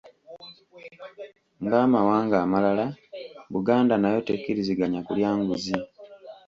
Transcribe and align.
Ng’amawanga 1.63 2.35
amalala, 2.45 2.85
Buganda 3.53 3.93
nayo 3.97 4.19
tekkiriziganya 4.27 4.99
kulya 5.07 5.29
nguzi. 5.37 5.75